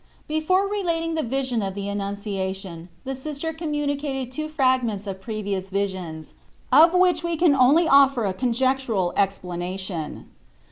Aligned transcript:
BEFORE 0.27 0.67
relating 0.67 1.13
the 1.13 1.21
vision 1.21 1.61
of 1.61 1.75
the 1.75 1.87
An 1.87 1.99
nunciation 1.99 2.87
the 3.03 3.13
Sister 3.13 3.53
communicated 3.53 4.31
two 4.31 4.49
fragments 4.49 5.05
of 5.05 5.21
previous 5.21 5.69
visions, 5.69 6.33
of 6.71 6.95
which 6.95 7.21
we 7.23 7.37
can 7.37 7.53
only 7.53 7.87
offer 7.87 8.25
a 8.25 8.33
conjectural 8.33 9.13
explana 9.15 9.77
tion. 9.77 10.25